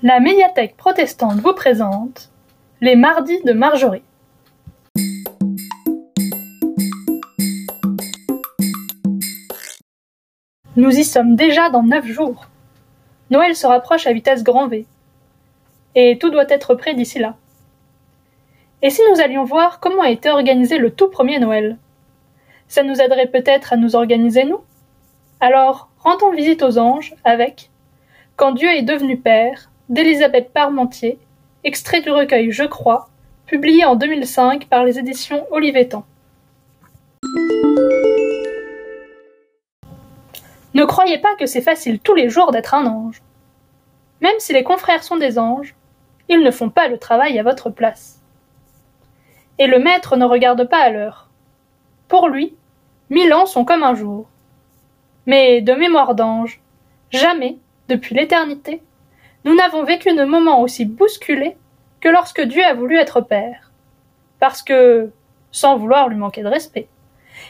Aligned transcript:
La 0.00 0.20
médiathèque 0.20 0.76
protestante 0.76 1.40
vous 1.40 1.54
présente 1.54 2.30
les 2.80 2.94
mardis 2.94 3.42
de 3.42 3.52
Marjorie. 3.52 4.04
Nous 10.76 10.90
y 10.90 11.02
sommes 11.02 11.34
déjà 11.34 11.68
dans 11.70 11.82
neuf 11.82 12.06
jours. 12.06 12.46
Noël 13.30 13.56
se 13.56 13.66
rapproche 13.66 14.06
à 14.06 14.12
vitesse 14.12 14.44
grand 14.44 14.68
V. 14.68 14.86
Et 15.96 16.16
tout 16.16 16.30
doit 16.30 16.48
être 16.48 16.76
prêt 16.76 16.94
d'ici 16.94 17.18
là. 17.18 17.34
Et 18.82 18.90
si 18.90 19.00
nous 19.10 19.20
allions 19.20 19.42
voir 19.42 19.80
comment 19.80 20.02
a 20.02 20.10
été 20.10 20.30
organisé 20.30 20.78
le 20.78 20.92
tout 20.92 21.08
premier 21.08 21.40
Noël? 21.40 21.76
Ça 22.68 22.84
nous 22.84 23.00
aiderait 23.00 23.26
peut-être 23.26 23.72
à 23.72 23.76
nous 23.76 23.96
organiser 23.96 24.44
nous? 24.44 24.60
Alors, 25.40 25.90
rendons 25.98 26.30
visite 26.30 26.62
aux 26.62 26.78
anges 26.78 27.16
avec 27.24 27.70
Quand 28.36 28.52
Dieu 28.52 28.68
est 28.68 28.82
devenu 28.82 29.18
Père 29.18 29.67
d'Elisabeth 29.88 30.52
Parmentier, 30.52 31.18
extrait 31.64 32.02
du 32.02 32.10
recueil 32.10 32.50
Je 32.50 32.64
crois, 32.64 33.08
publié 33.46 33.84
en 33.84 33.96
2005 33.96 34.66
par 34.66 34.84
les 34.84 34.98
éditions 34.98 35.46
Olivetan. 35.50 36.04
Ne 40.74 40.84
croyez 40.84 41.18
pas 41.18 41.34
que 41.36 41.46
c'est 41.46 41.62
facile 41.62 41.98
tous 42.00 42.14
les 42.14 42.28
jours 42.28 42.52
d'être 42.52 42.74
un 42.74 42.86
ange. 42.86 43.22
Même 44.20 44.38
si 44.38 44.52
les 44.52 44.62
confrères 44.62 45.02
sont 45.02 45.16
des 45.16 45.38
anges, 45.38 45.74
ils 46.28 46.42
ne 46.42 46.50
font 46.50 46.68
pas 46.68 46.88
le 46.88 46.98
travail 46.98 47.38
à 47.38 47.42
votre 47.42 47.70
place. 47.70 48.20
Et 49.58 49.66
le 49.66 49.78
maître 49.78 50.16
ne 50.16 50.24
regarde 50.24 50.68
pas 50.68 50.82
à 50.82 50.90
l'heure. 50.90 51.28
Pour 52.08 52.28
lui, 52.28 52.54
mille 53.08 53.32
ans 53.32 53.46
sont 53.46 53.64
comme 53.64 53.82
un 53.82 53.94
jour. 53.94 54.28
Mais 55.26 55.62
de 55.62 55.72
mémoire 55.72 56.14
d'ange, 56.14 56.60
jamais, 57.10 57.56
depuis 57.88 58.14
l'éternité, 58.14 58.82
nous 59.44 59.54
n'avons 59.54 59.84
vécu 59.84 60.14
de 60.14 60.24
moment 60.24 60.60
aussi 60.62 60.84
bousculé 60.84 61.56
que 62.00 62.08
lorsque 62.08 62.40
Dieu 62.40 62.64
a 62.64 62.74
voulu 62.74 62.96
être 62.96 63.20
père. 63.20 63.70
Parce 64.40 64.62
que, 64.62 65.10
sans 65.50 65.76
vouloir 65.76 66.08
lui 66.08 66.16
manquer 66.16 66.42
de 66.42 66.48
respect, 66.48 66.88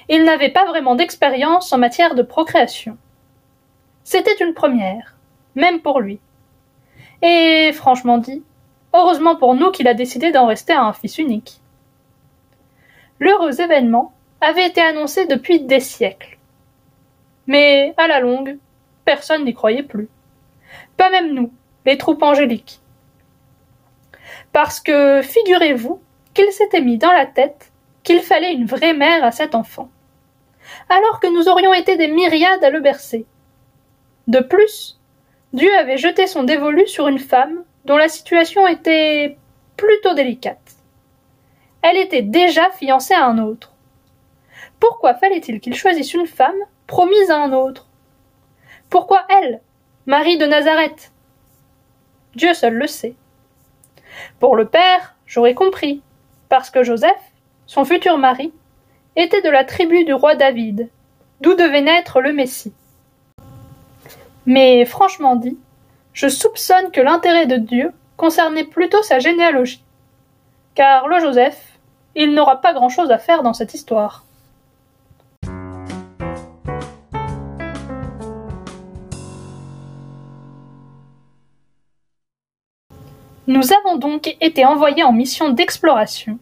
il 0.08 0.24
n'avait 0.24 0.50
pas 0.50 0.66
vraiment 0.66 0.94
d'expérience 0.94 1.72
en 1.72 1.78
matière 1.78 2.14
de 2.14 2.22
procréation. 2.22 2.96
C'était 4.04 4.42
une 4.42 4.54
première, 4.54 5.16
même 5.54 5.80
pour 5.80 6.00
lui. 6.00 6.20
Et, 7.22 7.72
franchement 7.72 8.18
dit, 8.18 8.42
heureusement 8.94 9.36
pour 9.36 9.54
nous 9.54 9.70
qu'il 9.70 9.88
a 9.88 9.94
décidé 9.94 10.30
d'en 10.30 10.46
rester 10.46 10.72
à 10.72 10.84
un 10.84 10.92
fils 10.92 11.18
unique. 11.18 11.60
L'heureux 13.18 13.60
événement 13.60 14.12
avait 14.40 14.66
été 14.66 14.80
annoncé 14.80 15.26
depuis 15.26 15.60
des 15.60 15.80
siècles. 15.80 16.38
Mais, 17.46 17.92
à 17.96 18.06
la 18.06 18.20
longue, 18.20 18.58
personne 19.04 19.44
n'y 19.44 19.54
croyait 19.54 19.82
plus. 19.82 20.08
Pas 20.96 21.10
même 21.10 21.34
nous, 21.34 21.52
les 21.88 21.96
troupes 21.96 22.22
angéliques. 22.22 22.80
Parce 24.52 24.78
que, 24.78 25.22
figurez-vous, 25.22 26.02
qu'il 26.34 26.52
s'était 26.52 26.82
mis 26.82 26.98
dans 26.98 27.12
la 27.12 27.24
tête 27.24 27.72
qu'il 28.02 28.20
fallait 28.20 28.52
une 28.52 28.66
vraie 28.66 28.92
mère 28.92 29.24
à 29.24 29.32
cet 29.32 29.54
enfant, 29.54 29.88
alors 30.90 31.18
que 31.18 31.28
nous 31.28 31.48
aurions 31.48 31.72
été 31.72 31.96
des 31.96 32.08
myriades 32.08 32.62
à 32.62 32.68
le 32.68 32.80
bercer. 32.80 33.24
De 34.26 34.40
plus, 34.40 35.00
Dieu 35.54 35.74
avait 35.78 35.96
jeté 35.96 36.26
son 36.26 36.42
dévolu 36.42 36.86
sur 36.86 37.08
une 37.08 37.18
femme 37.18 37.64
dont 37.86 37.96
la 37.96 38.10
situation 38.10 38.66
était 38.66 39.38
plutôt 39.78 40.12
délicate. 40.12 40.76
Elle 41.80 41.96
était 41.96 42.20
déjà 42.20 42.68
fiancée 42.70 43.14
à 43.14 43.24
un 43.24 43.38
autre. 43.38 43.72
Pourquoi 44.78 45.14
fallait-il 45.14 45.58
qu'il 45.58 45.74
choisisse 45.74 46.12
une 46.12 46.26
femme 46.26 46.60
promise 46.86 47.30
à 47.30 47.42
un 47.42 47.54
autre? 47.54 47.86
Pourquoi 48.90 49.24
elle, 49.30 49.62
Marie 50.04 50.36
de 50.36 50.44
Nazareth 50.44 51.12
Dieu 52.38 52.54
seul 52.54 52.74
le 52.74 52.86
sait. 52.86 53.16
Pour 54.38 54.54
le 54.54 54.64
père, 54.64 55.16
j'aurais 55.26 55.54
compris, 55.54 56.02
parce 56.48 56.70
que 56.70 56.84
Joseph, 56.84 57.20
son 57.66 57.84
futur 57.84 58.16
mari, 58.16 58.52
était 59.16 59.42
de 59.42 59.50
la 59.50 59.64
tribu 59.64 60.04
du 60.04 60.14
roi 60.14 60.36
David, 60.36 60.88
d'où 61.40 61.54
devait 61.54 61.82
naître 61.82 62.20
le 62.20 62.32
Messie. 62.32 62.72
Mais 64.46 64.84
franchement 64.84 65.34
dit, 65.34 65.58
je 66.12 66.28
soupçonne 66.28 66.92
que 66.92 67.00
l'intérêt 67.00 67.46
de 67.46 67.56
Dieu 67.56 67.92
concernait 68.16 68.64
plutôt 68.64 69.02
sa 69.02 69.18
généalogie. 69.18 69.82
Car 70.76 71.08
le 71.08 71.18
Joseph, 71.18 71.78
il 72.14 72.34
n'aura 72.34 72.60
pas 72.60 72.72
grand-chose 72.72 73.10
à 73.10 73.18
faire 73.18 73.42
dans 73.42 73.52
cette 73.52 73.74
histoire. 73.74 74.24
Nous 83.48 83.72
avons 83.72 83.96
donc 83.96 84.36
été 84.42 84.66
envoyés 84.66 85.04
en 85.04 85.12
mission 85.14 85.48
d'exploration 85.48 86.38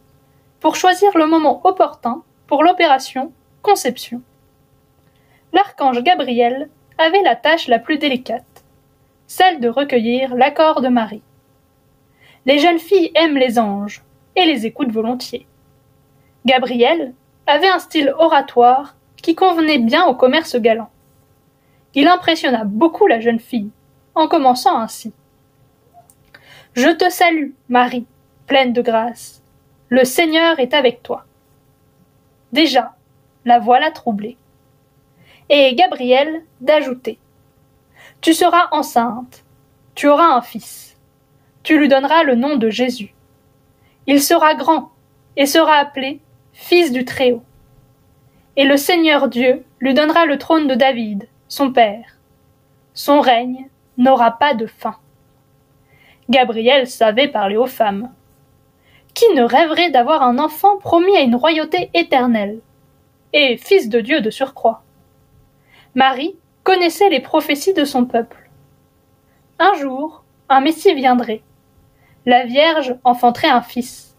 pour 0.59 0.75
choisir 0.75 1.17
le 1.17 1.25
moment 1.25 1.61
opportun 1.65 2.21
pour 2.47 2.65
l'opération 2.65 3.31
Conception. 3.61 4.21
L'archange 5.53 6.03
Gabriel 6.03 6.67
avait 6.97 7.21
la 7.21 7.37
tâche 7.37 7.69
la 7.69 7.79
plus 7.79 7.97
délicate, 7.97 8.65
celle 9.25 9.61
de 9.61 9.69
recueillir 9.69 10.35
l'accord 10.35 10.81
de 10.81 10.89
Marie. 10.89 11.21
Les 12.45 12.59
jeunes 12.59 12.77
filles 12.77 13.13
aiment 13.15 13.37
les 13.37 13.57
anges 13.57 14.03
et 14.35 14.43
les 14.43 14.65
écoutent 14.65 14.91
volontiers. 14.91 15.47
Gabriel 16.45 17.13
avait 17.45 17.69
un 17.69 17.79
style 17.79 18.13
oratoire 18.19 18.97
qui 19.21 19.33
convenait 19.33 19.79
bien 19.79 20.05
au 20.07 20.13
commerce 20.13 20.57
galant. 20.57 20.89
Il 21.95 22.09
impressionna 22.09 22.65
beaucoup 22.65 23.07
la 23.07 23.21
jeune 23.21 23.39
fille, 23.39 23.69
en 24.13 24.27
commençant 24.27 24.77
ainsi. 24.77 25.13
Je 26.77 26.89
te 26.89 27.09
salue, 27.09 27.53
Marie, 27.69 28.05
pleine 28.45 28.71
de 28.71 28.83
grâce. 28.83 29.41
Le 29.89 30.05
Seigneur 30.05 30.59
est 30.59 30.75
avec 30.75 31.01
toi. 31.01 31.25
Déjà, 32.53 32.93
la 33.45 33.57
voilà 33.57 33.89
troublée. 33.89 34.37
Et 35.49 35.73
Gabriel 35.73 36.43
d'ajouter. 36.61 37.17
Tu 38.21 38.35
seras 38.35 38.67
enceinte, 38.69 39.43
tu 39.95 40.07
auras 40.07 40.35
un 40.35 40.41
fils. 40.43 40.95
Tu 41.63 41.79
lui 41.79 41.87
donneras 41.87 42.21
le 42.21 42.35
nom 42.35 42.57
de 42.57 42.69
Jésus. 42.69 43.15
Il 44.05 44.21
sera 44.21 44.53
grand 44.53 44.91
et 45.35 45.47
sera 45.47 45.77
appelé 45.77 46.19
Fils 46.53 46.91
du 46.91 47.05
Très-Haut. 47.05 47.43
Et 48.55 48.65
le 48.65 48.77
Seigneur 48.77 49.29
Dieu 49.29 49.65
lui 49.79 49.95
donnera 49.95 50.27
le 50.27 50.37
trône 50.37 50.67
de 50.67 50.75
David, 50.75 51.27
son 51.47 51.73
père. 51.73 52.19
Son 52.93 53.19
règne 53.19 53.67
n'aura 53.97 54.37
pas 54.37 54.53
de 54.53 54.67
fin. 54.67 54.97
Gabriel 56.29 56.87
savait 56.87 57.29
parler 57.29 57.55
aux 57.57 57.67
femmes. 57.67 58.11
Qui 59.13 59.25
ne 59.33 59.43
rêverait 59.43 59.91
d'avoir 59.91 60.23
un 60.23 60.37
enfant 60.39 60.77
promis 60.77 61.15
à 61.15 61.21
une 61.21 61.35
royauté 61.35 61.89
éternelle? 61.93 62.59
Et 63.33 63.57
fils 63.57 63.89
de 63.89 64.01
Dieu 64.01 64.21
de 64.21 64.29
surcroît. 64.29 64.83
Marie 65.95 66.35
connaissait 66.63 67.09
les 67.09 67.21
prophéties 67.21 67.73
de 67.73 67.85
son 67.85 68.05
peuple. 68.05 68.49
Un 69.57 69.73
jour, 69.75 70.23
un 70.49 70.59
Messie 70.59 70.93
viendrait. 70.93 71.41
La 72.25 72.45
Vierge 72.45 72.95
enfanterait 73.03 73.49
un 73.49 73.61
fils. 73.61 74.15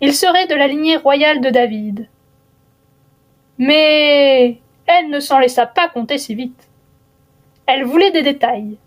Il 0.00 0.14
serait 0.14 0.46
de 0.46 0.54
la 0.54 0.68
lignée 0.68 0.96
royale 0.96 1.40
de 1.40 1.50
David. 1.50 2.08
Mais 3.58 4.60
elle 4.86 5.10
ne 5.10 5.20
s'en 5.20 5.38
laissa 5.38 5.66
pas 5.66 5.88
compter 5.88 6.18
si 6.18 6.34
vite. 6.34 6.68
Elle 7.66 7.84
voulait 7.84 8.12
des 8.12 8.22
détails. 8.22 8.78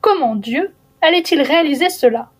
Comment 0.00 0.36
Dieu 0.36 0.74
allait-il 1.02 1.42
réaliser 1.42 1.90
cela? 1.90 2.30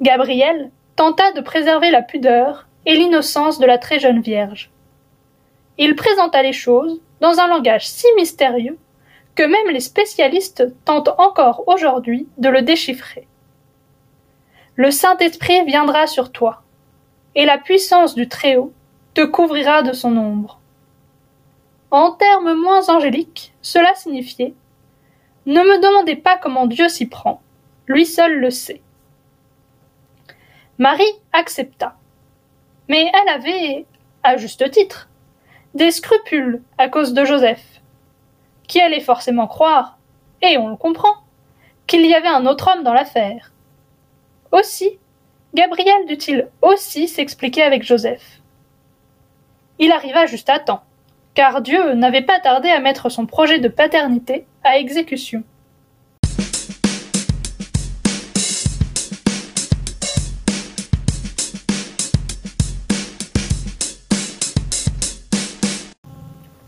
Gabriel 0.00 0.70
tenta 0.96 1.32
de 1.32 1.40
préserver 1.40 1.90
la 1.90 2.02
pudeur 2.02 2.66
et 2.84 2.94
l'innocence 2.94 3.58
de 3.58 3.66
la 3.66 3.78
très 3.78 3.98
jeune 3.98 4.20
Vierge. 4.20 4.70
Il 5.78 5.94
présenta 5.96 6.42
les 6.42 6.52
choses 6.52 7.00
dans 7.20 7.38
un 7.38 7.48
langage 7.48 7.88
si 7.88 8.06
mystérieux 8.16 8.78
que 9.34 9.42
même 9.42 9.72
les 9.72 9.80
spécialistes 9.80 10.64
tentent 10.84 11.14
encore 11.18 11.64
aujourd'hui 11.66 12.26
de 12.38 12.48
le 12.48 12.62
déchiffrer. 12.62 13.26
Le 14.76 14.90
Saint-Esprit 14.90 15.64
viendra 15.64 16.06
sur 16.06 16.32
toi, 16.32 16.62
et 17.34 17.44
la 17.44 17.58
puissance 17.58 18.14
du 18.14 18.28
Très-Haut 18.28 18.72
te 19.14 19.24
couvrira 19.24 19.82
de 19.82 19.92
son 19.92 20.16
ombre. 20.16 20.60
En 21.90 22.12
termes 22.12 22.54
moins 22.54 22.88
angéliques, 22.88 23.54
cela 23.62 23.94
signifiait 23.94 24.54
ne 25.46 25.60
me 25.60 25.80
demandez 25.80 26.16
pas 26.16 26.36
comment 26.36 26.66
Dieu 26.66 26.88
s'y 26.88 27.06
prend. 27.06 27.40
Lui 27.86 28.04
seul 28.04 28.40
le 28.40 28.50
sait. 28.50 28.82
Marie 30.78 31.04
accepta. 31.32 31.96
Mais 32.88 33.10
elle 33.14 33.28
avait, 33.28 33.86
à 34.22 34.36
juste 34.36 34.70
titre, 34.70 35.08
des 35.74 35.90
scrupules 35.90 36.62
à 36.78 36.88
cause 36.88 37.14
de 37.14 37.24
Joseph, 37.24 37.80
qui 38.66 38.80
allait 38.80 39.00
forcément 39.00 39.46
croire, 39.46 39.98
et 40.42 40.58
on 40.58 40.68
le 40.68 40.76
comprend, 40.76 41.14
qu'il 41.86 42.04
y 42.04 42.14
avait 42.14 42.26
un 42.28 42.46
autre 42.46 42.68
homme 42.72 42.82
dans 42.82 42.92
l'affaire. 42.92 43.52
Aussi, 44.52 44.98
Gabriel 45.54 46.06
dut-il 46.06 46.48
aussi 46.60 47.08
s'expliquer 47.08 47.62
avec 47.62 47.84
Joseph. 47.84 48.40
Il 49.78 49.92
arriva 49.92 50.26
juste 50.26 50.50
à 50.50 50.58
temps 50.58 50.82
car 51.36 51.60
Dieu 51.60 51.92
n'avait 51.92 52.22
pas 52.22 52.40
tardé 52.40 52.70
à 52.70 52.80
mettre 52.80 53.10
son 53.10 53.26
projet 53.26 53.58
de 53.58 53.68
paternité 53.68 54.46
à 54.66 54.78
exécution. 54.78 55.44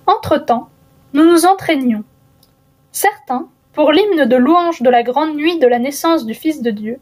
Entre-temps, 0.06 0.68
nous 1.12 1.24
nous 1.24 1.44
entraînions. 1.44 2.04
Certains, 2.92 3.48
pour 3.72 3.90
l'hymne 3.92 4.26
de 4.26 4.36
louange 4.36 4.80
de 4.82 4.90
la 4.90 5.02
grande 5.02 5.34
nuit 5.34 5.58
de 5.58 5.66
la 5.66 5.80
naissance 5.80 6.24
du 6.24 6.34
Fils 6.34 6.62
de 6.62 6.70
Dieu, 6.70 7.00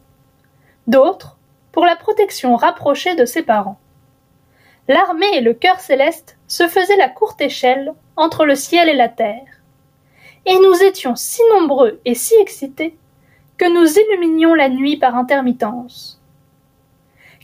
d'autres, 0.86 1.36
pour 1.72 1.84
la 1.84 1.96
protection 1.96 2.56
rapprochée 2.56 3.14
de 3.16 3.26
ses 3.26 3.42
parents. 3.42 3.78
L'armée 4.88 5.34
et 5.34 5.40
le 5.42 5.52
cœur 5.52 5.80
céleste 5.80 6.38
se 6.48 6.68
faisaient 6.68 6.96
la 6.96 7.10
courte 7.10 7.40
échelle 7.42 7.92
entre 8.16 8.46
le 8.46 8.54
ciel 8.54 8.88
et 8.88 8.94
la 8.94 9.10
terre. 9.10 9.55
Et 10.48 10.58
nous 10.60 10.80
étions 10.84 11.16
si 11.16 11.42
nombreux 11.52 12.00
et 12.04 12.14
si 12.14 12.34
excités 12.36 12.96
que 13.58 13.68
nous 13.68 13.98
illuminions 13.98 14.54
la 14.54 14.68
nuit 14.68 14.96
par 14.96 15.16
intermittence. 15.16 16.20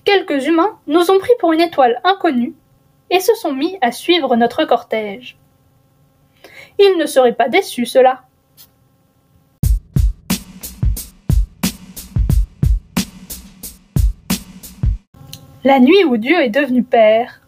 Quelques 0.05 0.47
humains 0.47 0.79
nous 0.87 1.11
ont 1.11 1.19
pris 1.19 1.33
pour 1.41 1.53
une 1.53 1.61
étoile 1.61 2.01
inconnue 2.05 2.55
et 3.11 3.19
se 3.19 3.35
sont 3.35 3.53
mis 3.53 3.77
à 3.81 3.91
suivre 3.91 4.37
notre 4.37 4.65
cortège. 4.65 5.37
Ils 6.79 6.97
ne 6.97 7.07
seraient 7.07 7.35
pas 7.35 7.49
déçus, 7.49 7.87
cela. 7.87 8.23
La 15.65 15.81
nuit 15.81 16.05
où 16.05 16.17
Dieu 16.17 16.41
est 16.41 16.51
devenu 16.51 16.85
Père, 16.85 17.41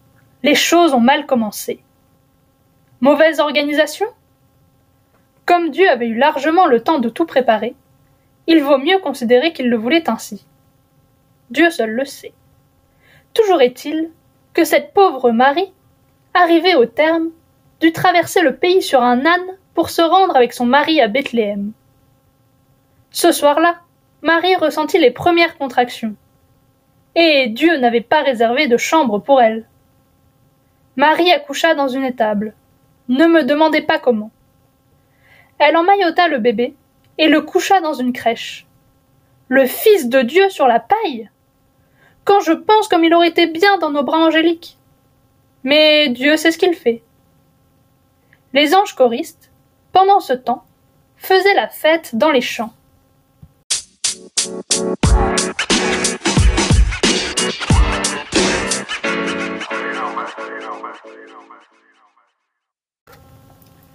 les 0.42 0.54
choses 0.56 0.94
ont 0.94 1.00
mal 1.00 1.26
commencé. 1.26 1.80
Mauvaise 3.00 3.38
organisation? 3.38 4.06
Comme 5.46 5.70
Dieu 5.70 5.88
avait 5.88 6.08
eu 6.08 6.16
largement 6.16 6.66
le 6.66 6.82
temps 6.82 6.98
de 6.98 7.08
tout 7.08 7.26
préparer, 7.26 7.74
il 8.46 8.62
vaut 8.62 8.78
mieux 8.78 8.98
considérer 8.98 9.52
qu'il 9.52 9.68
le 9.68 9.76
voulait 9.76 10.08
ainsi. 10.08 10.46
Dieu 11.50 11.70
seul 11.70 11.90
le 11.90 12.04
sait. 12.04 12.32
Toujours 13.34 13.60
est-il 13.60 14.10
que 14.54 14.64
cette 14.64 14.94
pauvre 14.94 15.30
Marie, 15.30 15.72
arrivée 16.32 16.74
au 16.74 16.86
terme, 16.86 17.30
dut 17.80 17.92
traverser 17.92 18.40
le 18.40 18.56
pays 18.56 18.82
sur 18.82 19.02
un 19.02 19.26
âne 19.26 19.56
pour 19.74 19.90
se 19.90 20.02
rendre 20.02 20.36
avec 20.36 20.52
son 20.52 20.66
mari 20.66 21.00
à 21.00 21.08
Bethléem. 21.08 21.72
Ce 23.10 23.32
soir-là, 23.32 23.76
Marie 24.22 24.56
ressentit 24.56 24.98
les 24.98 25.10
premières 25.10 25.58
contractions. 25.58 26.14
Et 27.16 27.48
Dieu 27.48 27.76
n'avait 27.76 28.00
pas 28.00 28.22
réservé 28.22 28.66
de 28.68 28.76
chambre 28.76 29.18
pour 29.18 29.40
elle. 29.40 29.66
Marie 30.96 31.30
accoucha 31.32 31.74
dans 31.74 31.88
une 31.88 32.04
étable. 32.04 32.54
Ne 33.08 33.26
me 33.26 33.44
demandez 33.44 33.82
pas 33.82 33.98
comment. 33.98 34.30
Elle 35.66 35.78
emmaillota 35.78 36.28
le 36.28 36.40
bébé 36.40 36.74
et 37.16 37.26
le 37.26 37.40
coucha 37.40 37.80
dans 37.80 37.94
une 37.94 38.12
crèche. 38.12 38.66
Le 39.48 39.64
Fils 39.64 40.10
de 40.10 40.20
Dieu 40.20 40.50
sur 40.50 40.68
la 40.68 40.78
paille? 40.78 41.30
Quand 42.24 42.40
je 42.40 42.52
pense 42.52 42.86
comme 42.86 43.02
il 43.02 43.14
aurait 43.14 43.28
été 43.28 43.46
bien 43.46 43.78
dans 43.78 43.90
nos 43.90 44.02
bras 44.02 44.18
angéliques 44.18 44.76
Mais 45.62 46.10
Dieu 46.10 46.36
sait 46.36 46.50
ce 46.50 46.58
qu'il 46.58 46.74
fait. 46.74 47.02
Les 48.52 48.74
anges 48.74 48.94
choristes, 48.94 49.50
pendant 49.90 50.20
ce 50.20 50.34
temps, 50.34 50.64
faisaient 51.16 51.54
la 51.54 51.68
fête 51.68 52.14
dans 52.14 52.30
les 52.30 52.42
champs. 52.42 52.74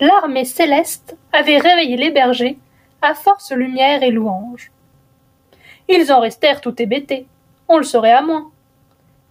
L'armée 0.01 0.45
céleste 0.45 1.17
avait 1.33 1.57
réveillé 1.57 1.97
les 1.97 2.11
bergers 2.11 2.57
à 3.01 3.13
force 3.13 3.51
lumière 3.51 4.01
et 4.01 4.11
louange. 4.11 4.71
Ils 5.89 6.11
en 6.11 6.21
restèrent 6.21 6.61
tout 6.61 6.81
hébétés, 6.81 7.27
on 7.67 7.77
le 7.77 7.83
saurait 7.83 8.13
à 8.13 8.21
moins. 8.21 8.49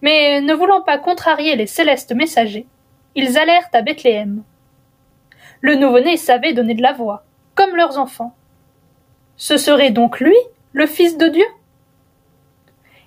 Mais 0.01 0.41
ne 0.41 0.53
voulant 0.53 0.81
pas 0.81 0.99
contrarier 0.99 1.55
les 1.55 1.65
célestes 1.65 2.13
messagers, 2.13 2.67
ils 3.15 3.37
allèrent 3.37 3.69
à 3.73 3.81
Bethléem. 3.81 4.43
Le 5.61 5.75
nouveau-né 5.75 6.17
savait 6.17 6.53
donner 6.53 6.75
de 6.75 6.83
la 6.83 6.93
voix, 6.93 7.23
comme 7.55 7.75
leurs 7.75 7.97
enfants. 7.97 8.35
Ce 9.37 9.57
serait 9.57 9.91
donc 9.91 10.19
lui, 10.19 10.35
le 10.73 10.85
Fils 10.85 11.17
de 11.17 11.27
Dieu? 11.27 11.45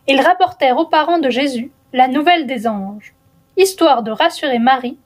Ils 0.08 0.20
rapportèrent 0.20 0.78
aux 0.78 0.86
parents 0.86 1.20
de 1.20 1.30
Jésus 1.30 1.70
la 1.92 2.08
nouvelle 2.08 2.46
des 2.46 2.66
anges, 2.66 3.14
histoire 3.56 4.02
de 4.02 4.10
rassurer 4.10 4.58
Marie 4.58 4.98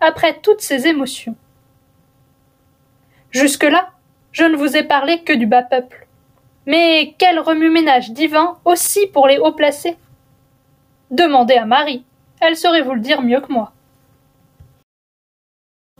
après 0.00 0.38
toutes 0.40 0.60
ces 0.60 0.86
émotions. 0.86 1.34
Jusque-là, 3.34 3.90
je 4.30 4.44
ne 4.44 4.56
vous 4.56 4.76
ai 4.76 4.84
parlé 4.84 5.22
que 5.22 5.32
du 5.32 5.46
bas 5.46 5.62
peuple. 5.62 6.06
Mais 6.66 7.16
quel 7.18 7.40
remue-ménage 7.40 8.12
divin 8.12 8.58
aussi 8.64 9.08
pour 9.08 9.26
les 9.26 9.38
hauts 9.38 9.52
placés? 9.52 9.96
Demandez 11.10 11.56
à 11.56 11.66
Marie, 11.66 12.04
elle 12.40 12.56
saurait 12.56 12.82
vous 12.82 12.94
le 12.94 13.00
dire 13.00 13.22
mieux 13.22 13.40
que 13.40 13.52
moi. 13.52 13.72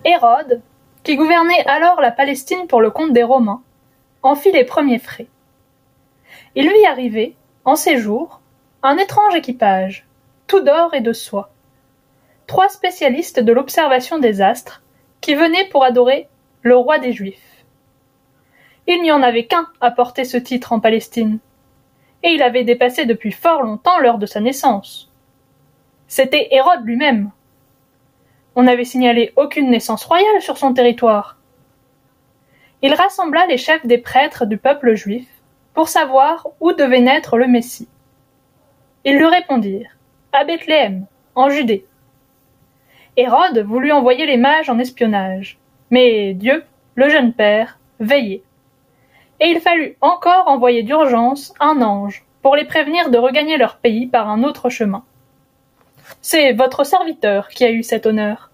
Hérode, 0.05 0.63
qui 1.03 1.17
gouvernait 1.17 1.67
alors 1.67 2.01
la 2.01 2.13
Palestine 2.13 2.69
pour 2.69 2.81
le 2.81 2.93
compte 2.93 3.13
des 3.13 3.25
Romains, 3.25 3.63
en 4.23 4.37
fit 4.37 4.53
les 4.53 4.65
premiers 4.65 5.01
frais. 5.01 5.27
Il 6.55 6.69
lui 6.69 6.87
arrivait, 6.87 7.35
en 7.65 7.75
séjour, 7.75 8.41
un 8.85 8.97
étrange 8.97 9.35
équipage, 9.35 10.07
tout 10.47 10.61
d'or 10.61 10.95
et 10.95 11.01
de 11.01 11.13
soie. 11.13 11.51
Trois 12.47 12.69
spécialistes 12.69 13.41
de 13.41 13.53
l'observation 13.53 14.19
des 14.19 14.41
astres, 14.41 14.83
qui 15.21 15.35
venaient 15.35 15.69
pour 15.71 15.83
adorer 15.83 16.29
le 16.65 16.77
roi 16.77 16.99
des 16.99 17.13
Juifs. 17.13 17.67
Il 18.87 19.03
n'y 19.03 19.13
en 19.13 19.23
avait 19.23 19.45
qu'un 19.45 19.69
à 19.83 19.91
porter 19.91 20.25
ce 20.25 20.39
titre 20.39 20.73
en 20.73 20.81
Palestine, 20.81 21.39
et 22.23 22.31
il 22.31 22.43
avait 22.43 22.65
dépassé 22.65 23.05
depuis 23.05 23.33
fort 23.33 23.63
longtemps 23.63 23.99
l'heure 23.99 24.17
de 24.17 24.25
sa 24.25 24.41
naissance. 24.41 25.13
C'était 26.09 26.49
Hérode 26.53 26.87
lui-même. 26.87 27.31
On 28.57 28.63
n'avait 28.63 28.87
signalé 28.87 29.35
aucune 29.37 29.71
naissance 29.71 30.07
royale 30.07 30.41
sur 30.41 30.57
son 30.57 30.73
territoire. 30.73 31.37
Il 32.81 32.95
rassembla 32.95 33.47
les 33.47 33.59
chefs 33.59 33.85
des 33.85 33.99
prêtres 33.99 34.47
du 34.47 34.57
peuple 34.57 34.95
juif 34.95 35.29
pour 35.75 35.89
savoir 35.89 36.47
où 36.61 36.73
devait 36.73 37.01
naître 37.01 37.37
le 37.37 37.47
Messie. 37.47 37.89
Ils 39.05 39.19
lui 39.19 39.27
répondirent 39.27 39.99
À 40.33 40.45
Bethléem, 40.45 41.05
en 41.35 41.51
Judée. 41.51 41.85
Hérode 43.19 43.59
voulut 43.59 43.93
envoyer 43.93 44.25
les 44.25 44.39
mages 44.39 44.71
en 44.71 44.79
espionnage, 44.79 45.59
mais 45.95 46.35
Dieu, 46.35 46.65
le 46.97 47.09
jeune 47.09 47.33
père, 47.33 47.79
veillait 48.01 48.43
et 49.39 49.47
il 49.47 49.61
fallut 49.61 49.97
encore 50.01 50.49
envoyer 50.49 50.83
d'urgence 50.83 51.55
un 51.61 51.81
ange 51.83 52.25
pour 52.43 52.57
les 52.57 52.65
prévenir 52.65 53.11
de 53.11 53.19
regagner 53.19 53.57
leur 53.59 53.77
pays 53.77 54.09
par 54.09 54.29
un 54.29 54.43
autre 54.43 54.71
chemin. 54.71 55.05
C'est 56.21 56.53
votre 56.53 56.83
serviteur 56.83 57.47
qui 57.49 57.65
a 57.65 57.71
eu 57.71 57.85
cet 57.85 58.07
honneur. 58.07 58.51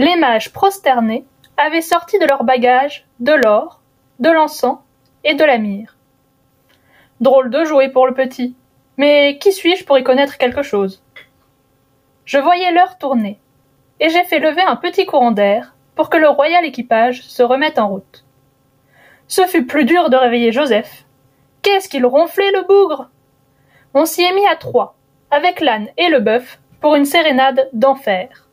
Les 0.00 0.16
mages 0.16 0.50
prosternés 0.50 1.26
avaient 1.58 1.82
sorti 1.82 2.18
de 2.18 2.24
leurs 2.24 2.44
bagages 2.44 3.06
de 3.18 3.34
l'or, 3.34 3.82
de 4.18 4.30
l'encens 4.30 4.78
et 5.24 5.34
de 5.34 5.44
la 5.44 5.58
myrrhe. 5.58 5.94
Drôle 7.20 7.50
de 7.50 7.64
jouer 7.64 7.90
pour 7.90 8.06
le 8.06 8.14
petit. 8.14 8.56
Mais 8.96 9.36
qui 9.36 9.52
suis-je 9.52 9.84
pour 9.84 9.98
y 9.98 10.02
connaître 10.02 10.38
quelque 10.38 10.62
chose? 10.62 11.02
Je 12.24 12.38
voyais 12.38 12.72
l'heure 12.72 12.96
tourner, 12.96 13.40
et 14.00 14.08
j'ai 14.08 14.24
fait 14.24 14.38
lever 14.38 14.62
un 14.62 14.76
petit 14.76 15.04
courant 15.04 15.32
d'air 15.32 15.74
pour 15.96 16.08
que 16.08 16.16
le 16.16 16.30
royal 16.30 16.64
équipage 16.64 17.20
se 17.24 17.42
remette 17.42 17.78
en 17.78 17.88
route. 17.88 18.24
Ce 19.28 19.44
fut 19.44 19.66
plus 19.66 19.84
dur 19.84 20.08
de 20.08 20.16
réveiller 20.16 20.50
Joseph. 20.50 21.04
Qu'est-ce 21.60 21.90
qu'il 21.90 22.06
ronflait 22.06 22.52
le 22.52 22.62
bougre? 22.62 23.10
On 23.92 24.06
s'y 24.06 24.22
est 24.22 24.32
mis 24.32 24.46
à 24.46 24.56
trois, 24.56 24.96
avec 25.30 25.60
l'âne 25.60 25.88
et 25.98 26.08
le 26.08 26.20
bœuf, 26.20 26.58
pour 26.80 26.94
une 26.94 27.04
sérénade 27.04 27.68
d'enfer. 27.74 28.46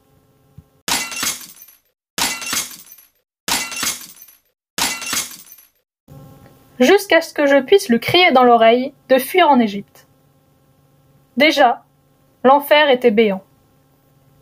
Jusqu'à 6.79 7.22
ce 7.22 7.34
que 7.34 7.46
je 7.46 7.57
puisse 7.57 7.89
lui 7.89 8.00
crier 8.00 8.31
dans 8.31 8.43
l'oreille 8.43 8.93
de 9.10 9.17
fuir 9.17 9.50
en 9.50 9.60
Égypte. 9.60 10.07
Déjà, 11.38 11.84
l'enfer 12.43 12.89
était 12.89 13.12
béant. 13.12 13.43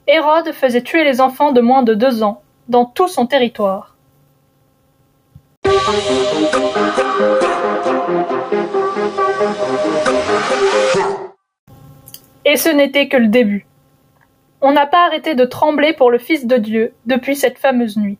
Hérode 0.07 0.51
faisait 0.51 0.83
tuer 0.83 1.03
les 1.03 1.21
enfants 1.21 1.51
de 1.51 1.61
moins 1.61 1.83
de 1.83 1.93
deux 1.93 2.23
ans 2.23 2.41
dans 2.67 2.85
tout 2.85 3.07
son 3.07 3.25
territoire. 3.25 3.95
Et 12.45 12.57
ce 12.57 12.69
n'était 12.69 13.07
que 13.07 13.17
le 13.17 13.27
début. 13.27 13.65
On 14.61 14.71
n'a 14.71 14.85
pas 14.85 15.05
arrêté 15.05 15.35
de 15.35 15.45
trembler 15.45 15.93
pour 15.93 16.11
le 16.11 16.17
Fils 16.17 16.45
de 16.45 16.57
Dieu 16.57 16.93
depuis 17.05 17.35
cette 17.35 17.57
fameuse 17.57 17.97
nuit. 17.97 18.17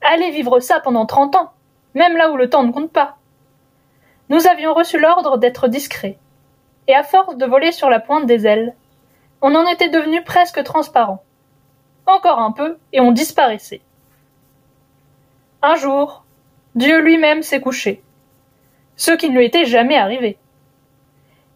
Allez 0.00 0.30
vivre 0.30 0.60
ça 0.60 0.80
pendant 0.80 1.06
trente 1.06 1.34
ans, 1.36 1.52
même 1.94 2.16
là 2.16 2.30
où 2.30 2.36
le 2.36 2.48
temps 2.48 2.64
ne 2.64 2.72
compte 2.72 2.92
pas. 2.92 3.16
Nous 4.32 4.46
avions 4.46 4.72
reçu 4.72 4.98
l'ordre 4.98 5.36
d'être 5.36 5.68
discrets, 5.68 6.16
et 6.88 6.94
à 6.94 7.02
force 7.02 7.36
de 7.36 7.44
voler 7.44 7.70
sur 7.70 7.90
la 7.90 8.00
pointe 8.00 8.24
des 8.24 8.46
ailes, 8.46 8.74
on 9.42 9.54
en 9.54 9.66
était 9.66 9.90
devenu 9.90 10.24
presque 10.24 10.64
transparent. 10.64 11.22
encore 12.06 12.38
un 12.38 12.50
peu, 12.50 12.78
et 12.94 13.00
on 13.00 13.12
disparaissait. 13.12 13.82
Un 15.60 15.74
jour, 15.74 16.24
Dieu 16.74 17.02
lui-même 17.02 17.42
s'est 17.42 17.60
couché, 17.60 18.02
ce 18.96 19.12
qui 19.12 19.28
ne 19.28 19.36
lui 19.36 19.44
était 19.44 19.66
jamais 19.66 19.98
arrivé. 19.98 20.38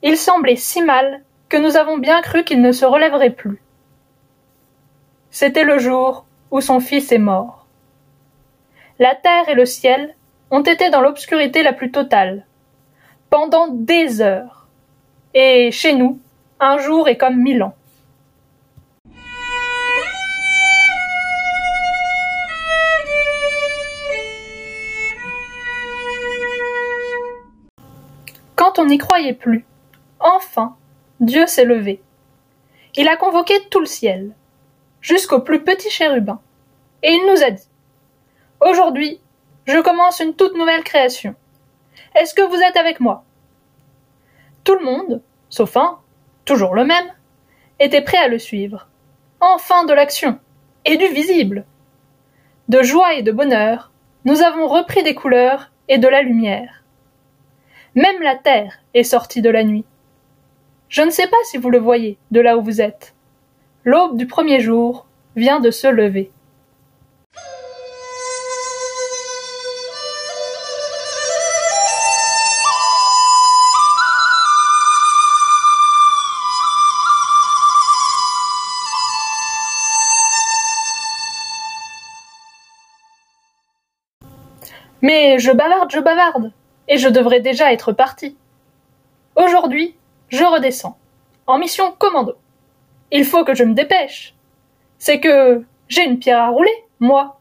Il 0.03 0.19
semblait 0.19 0.57
si 0.57 0.83
mal 0.83 1.23
que 1.49 1.57
nous 1.57 1.79
avons 1.79 1.97
bien 1.97 2.21
cru 2.21 2.45
qu'il 2.45 2.61
ne 2.61 2.73
se 2.73 2.85
relèverait 2.85 3.31
plus. 3.31 3.59
C'était 5.31 5.65
le 5.65 5.79
jour 5.79 6.27
où 6.51 6.61
son 6.61 6.81
fils 6.81 7.11
est 7.11 7.17
mort. 7.17 7.67
La 8.99 9.15
terre 9.15 9.49
et 9.49 9.55
le 9.55 9.65
ciel 9.65 10.15
ont 10.51 10.63
été 10.63 10.91
dans 10.91 11.01
l'obscurité 11.01 11.63
la 11.63 11.73
plus 11.73 11.91
totale, 11.91 12.46
pendant 13.31 13.69
des 13.69 14.21
heures. 14.21 14.67
Et 15.35 15.71
chez 15.71 15.95
nous, 15.95 16.19
un 16.61 16.79
jour 16.79 17.09
est 17.09 17.17
comme 17.17 17.41
mille 17.41 17.63
ans. 17.63 17.75
Quand 28.55 28.79
on 28.79 28.87
n'y 28.87 28.99
croyait 28.99 29.35
plus, 29.35 29.67
enfin, 30.19 30.77
Dieu 31.21 31.47
s'est 31.47 31.65
levé. 31.65 32.01
Il 32.97 33.09
a 33.09 33.17
convoqué 33.17 33.55
tout 33.71 33.81
le 33.81 33.87
ciel, 33.87 34.33
jusqu'au 35.03 35.41
plus 35.41 35.63
petit 35.63 35.91
chérubin, 35.91 36.41
et 37.03 37.13
il 37.13 37.27
nous 37.27 37.43
a 37.43 37.51
dit 37.51 37.69
Aujourd'hui, 38.61 39.21
je 39.67 39.79
commence 39.81 40.21
une 40.21 40.35
toute 40.35 40.57
nouvelle 40.57 40.83
création. 40.83 41.35
Est-ce 42.15 42.35
que 42.35 42.43
vous 42.43 42.61
êtes 42.63 42.77
avec 42.77 43.01
moi? 43.01 43.25
Tout 44.65 44.77
le 44.77 44.85
monde, 44.85 45.23
sauf 45.49 45.77
un, 45.77 45.99
toujours 46.45 46.75
le 46.75 46.85
même, 46.85 47.07
était 47.79 48.03
prêt 48.03 48.19
à 48.19 48.29
le 48.29 48.39
suivre. 48.39 48.89
Enfin 49.41 49.85
de 49.85 49.93
l'action, 49.93 50.39
et 50.85 50.97
du 50.97 51.07
visible. 51.09 51.65
De 52.69 52.83
joie 52.83 53.15
et 53.15 53.23
de 53.23 53.33
bonheur, 53.33 53.93
nous 54.25 54.43
avons 54.43 54.67
repris 54.67 55.03
des 55.03 55.15
couleurs 55.15 55.71
et 55.89 55.99
de 55.99 56.09
la 56.09 56.23
lumière. 56.23 56.83
Même 57.95 58.23
la 58.23 58.37
terre 58.37 58.81
est 58.95 59.05
sortie 59.05 59.43
de 59.43 59.51
la 59.51 59.65
nuit. 59.65 59.85
Je 60.89 61.03
ne 61.03 61.11
sais 61.11 61.27
pas 61.27 61.37
si 61.45 61.59
vous 61.59 61.71
le 61.71 61.79
voyez 61.79 62.19
de 62.31 62.41
là 62.41 62.57
où 62.57 62.63
vous 62.63 62.81
êtes. 62.81 63.15
L'aube 63.85 64.17
du 64.17 64.27
premier 64.27 64.61
jour 64.61 65.07
vient 65.35 65.61
de 65.61 65.71
se 65.71 65.87
lever. 65.87 66.31
Mais 85.03 85.39
je 85.39 85.53
bavarde, 85.53 85.91
je 85.91 86.01
bavarde, 86.01 86.53
et 86.89 86.99
je 86.99 87.09
devrais 87.09 87.41
déjà 87.41 87.73
être 87.73 87.93
parti. 87.93 88.37
Aujourd'hui, 89.35 89.97
je 90.29 90.45
redescends, 90.45 90.97
en 91.47 91.59
mission 91.59 91.93
commando. 91.99 92.37
Il 93.13 93.25
faut 93.25 93.45
que 93.45 93.55
je 93.55 93.65
me 93.65 93.75
dépêche. 93.75 94.35
C'est 94.99 95.21
que 95.21 95.65
j'ai 95.89 96.05
une 96.05 96.19
pierre 96.19 96.41
à 96.41 96.49
rouler, 96.49 96.85
moi. 97.01 97.36